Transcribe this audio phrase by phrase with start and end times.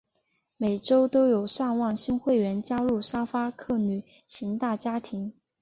[0.57, 5.31] 每周都有上万新会员加入沙发客旅行大家庭。